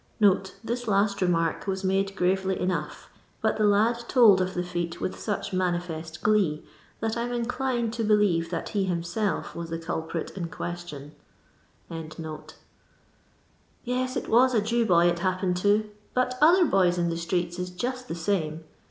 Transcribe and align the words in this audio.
TThis 0.19 0.89
hist 0.91 1.21
remark 1.21 1.67
was 1.67 1.83
made 1.83 2.15
gravely 2.15 2.59
enough, 2.59 3.07
but 3.39 3.57
the 3.57 3.65
lad 3.67 4.03
told 4.07 4.41
of 4.41 4.55
the 4.55 4.63
feat 4.63 4.99
with 4.99 5.19
such 5.19 5.53
manifest 5.53 6.23
glee, 6.23 6.65
that 7.01 7.15
I'm 7.15 7.31
inclined 7.31 7.93
to 7.93 8.03
believe 8.03 8.49
that 8.49 8.69
he 8.69 8.85
himself 8.85 9.53
was 9.55 9.69
the 9.69 9.77
culprit 9.77 10.31
in 10.35 10.47
question.] 10.49 11.11
".Yes, 13.83 14.15
it 14.17 14.27
was 14.27 14.55
a 14.55 14.61
Jew 14.61 14.87
boy 14.87 15.05
it 15.07 15.19
happened 15.19 15.57
to, 15.57 15.91
but 16.15 16.35
other 16.41 16.65
boys 16.65 16.97
in 16.97 17.09
the 17.11 17.15
streets 17.17 17.59
is 17.59 17.69
just 17.69 18.07
the 18.07 18.15
same. 18.15 18.63